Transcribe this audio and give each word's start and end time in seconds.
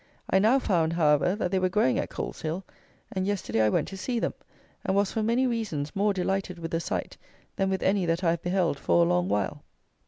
I 0.31 0.39
now 0.39 0.57
found, 0.57 0.93
however, 0.93 1.35
that 1.35 1.51
they 1.51 1.59
were 1.59 1.69
growing 1.69 1.99
at 1.99 2.09
Coleshill, 2.09 2.63
and 3.11 3.27
yesterday 3.27 3.61
I 3.61 3.69
went 3.69 3.87
to 3.89 3.97
see 3.97 4.17
them, 4.17 4.33
and 4.83 4.95
was, 4.95 5.11
for 5.11 5.21
many 5.21 5.45
reasons, 5.45 5.95
more 5.95 6.11
delighted 6.11 6.57
with 6.57 6.71
the 6.71 6.79
sight 6.79 7.17
than 7.55 7.69
with 7.69 7.83
any 7.83 8.07
that 8.07 8.23
I 8.23 8.31
have 8.31 8.41
beheld 8.41 8.79
for 8.79 9.05
a 9.05 9.07
long 9.07 9.29
while. 9.29 9.61